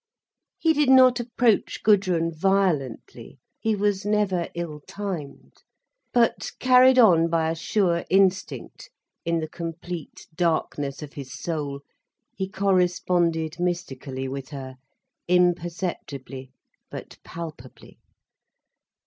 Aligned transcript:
He 0.57 0.73
did 0.73 0.89
not 0.89 1.19
approach 1.19 1.83
Gudrun 1.83 2.33
violently, 2.33 3.37
he 3.59 3.75
was 3.75 4.03
never 4.03 4.47
ill 4.55 4.81
timed. 4.87 5.61
But 6.11 6.53
carried 6.57 6.97
on 6.97 7.27
by 7.29 7.51
a 7.51 7.55
sure 7.55 8.03
instinct 8.09 8.89
in 9.25 9.41
the 9.41 9.47
complete 9.47 10.25
darkness 10.33 11.03
of 11.03 11.13
his 11.13 11.31
soul, 11.39 11.81
he 12.35 12.49
corresponded 12.49 13.59
mystically 13.59 14.27
with 14.27 14.49
her, 14.49 14.77
imperceptibly, 15.27 16.51
but 16.89 17.19
palpably. 17.23 17.99